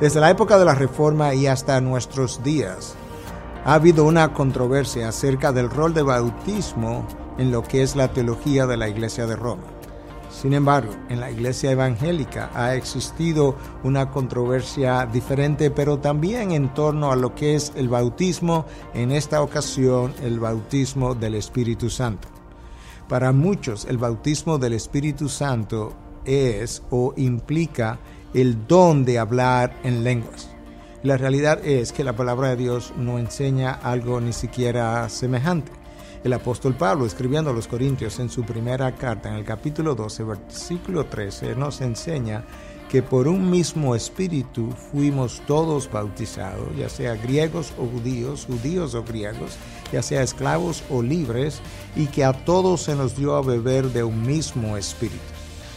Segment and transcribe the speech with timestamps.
[0.00, 2.94] Desde la época de la Reforma y hasta nuestros días,
[3.64, 7.06] ha habido una controversia acerca del rol de bautismo
[7.38, 9.62] en lo que es la teología de la Iglesia de Roma.
[10.30, 17.10] Sin embargo, en la Iglesia evangélica ha existido una controversia diferente, pero también en torno
[17.10, 22.28] a lo que es el bautismo, en esta ocasión el bautismo del Espíritu Santo.
[23.08, 25.94] Para muchos, el bautismo del Espíritu Santo
[26.26, 27.98] es o implica
[28.36, 30.50] el don de hablar en lenguas.
[31.02, 35.72] La realidad es que la palabra de Dios no enseña algo ni siquiera semejante.
[36.22, 40.24] El apóstol Pablo, escribiendo a los Corintios en su primera carta, en el capítulo 12,
[40.24, 42.44] versículo 13, nos enseña
[42.90, 49.02] que por un mismo espíritu fuimos todos bautizados, ya sea griegos o judíos, judíos o
[49.02, 49.56] griegos,
[49.90, 51.62] ya sea esclavos o libres,
[51.94, 55.16] y que a todos se nos dio a beber de un mismo espíritu.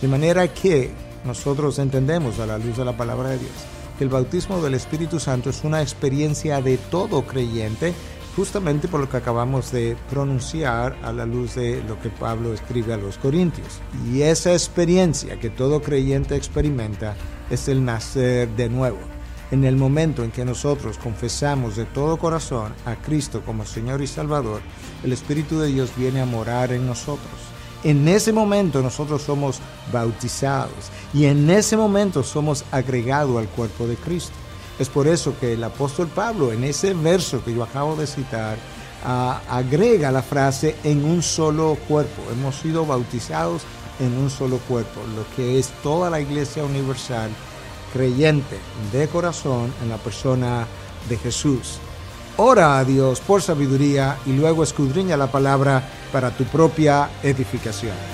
[0.00, 0.92] De manera que
[1.24, 3.52] nosotros entendemos a la luz de la palabra de Dios
[3.96, 7.94] que el bautismo del Espíritu Santo es una experiencia de todo creyente,
[8.36, 12.92] justamente por lo que acabamos de pronunciar a la luz de lo que Pablo escribe
[12.92, 13.80] a los Corintios.
[14.12, 17.14] Y esa experiencia que todo creyente experimenta
[17.50, 18.98] es el nacer de nuevo.
[19.50, 24.08] En el momento en que nosotros confesamos de todo corazón a Cristo como Señor y
[24.08, 24.60] Salvador,
[25.04, 27.53] el Espíritu de Dios viene a morar en nosotros
[27.84, 29.60] en ese momento nosotros somos
[29.92, 34.34] bautizados y en ese momento somos agregados al cuerpo de Cristo.
[34.78, 38.56] Es por eso que el apóstol Pablo en ese verso que yo acabo de citar
[39.04, 42.22] agrega la frase en un solo cuerpo.
[42.32, 43.62] Hemos sido bautizados
[44.00, 47.30] en un solo cuerpo, lo que es toda la iglesia universal
[47.92, 48.58] creyente
[48.92, 50.66] de corazón en la persona
[51.08, 51.78] de Jesús.
[52.36, 58.13] Ora a Dios por sabiduría y luego escudriña la palabra para tu propia edificación.